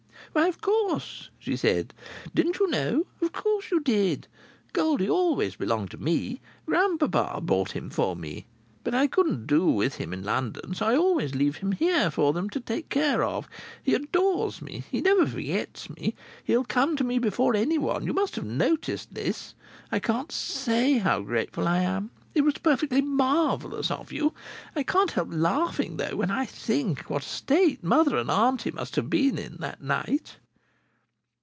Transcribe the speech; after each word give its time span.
"Why, 0.33 0.47
of 0.47 0.61
course?" 0.61 1.29
she 1.39 1.57
said. 1.57 1.93
"Didn't 2.33 2.57
you 2.57 2.69
know? 2.71 3.05
Of 3.21 3.33
course 3.33 3.69
you 3.69 3.81
did! 3.81 4.29
Goldie 4.71 5.09
always 5.09 5.57
belonged 5.57 5.91
to 5.91 5.97
me. 5.97 6.39
Grandpa 6.65 7.39
bought 7.41 7.71
him 7.73 7.89
for 7.89 8.15
me. 8.15 8.45
But 8.85 8.95
I 8.95 9.07
couldn't 9.07 9.45
do 9.45 9.65
with 9.65 9.95
him 9.95 10.13
in 10.13 10.23
London, 10.23 10.73
so 10.73 10.85
I 10.85 10.95
always 10.95 11.35
leave 11.35 11.57
him 11.57 11.73
here 11.73 12.09
for 12.09 12.31
them 12.31 12.49
to 12.51 12.61
take 12.61 12.87
care 12.87 13.25
of. 13.25 13.49
He 13.83 13.93
adores 13.93 14.61
me. 14.61 14.85
He 14.89 15.01
never 15.01 15.27
forgets 15.27 15.89
me. 15.89 16.15
He'll 16.45 16.63
come 16.63 16.95
to 16.95 17.03
me 17.03 17.19
before 17.19 17.53
anyone. 17.53 18.05
You 18.05 18.13
must 18.13 18.37
have 18.37 18.45
noticed 18.45 19.13
that. 19.15 19.53
I 19.91 19.99
can't 19.99 20.31
say 20.31 20.99
how 20.99 21.21
grateful 21.23 21.67
I 21.67 21.79
am! 21.79 22.11
It 22.33 22.45
was 22.45 22.53
perfectly 22.53 23.01
marvellous 23.01 23.91
of 23.91 24.09
you! 24.13 24.33
I 24.73 24.83
can't 24.83 25.11
help 25.11 25.27
laughing, 25.31 25.97
though, 25.97 26.15
whenever 26.15 26.39
I 26.39 26.45
think 26.45 27.09
what 27.09 27.23
a 27.23 27.27
state 27.27 27.83
mother 27.83 28.15
and 28.15 28.31
auntie 28.31 28.71
must 28.71 28.95
have 28.95 29.09
been 29.09 29.37
in 29.37 29.57
that 29.57 29.81
night!" 29.83 30.37